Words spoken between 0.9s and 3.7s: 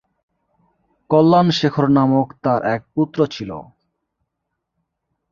কল্যাণ শেখর নামক তার এক পুত্র ছিল।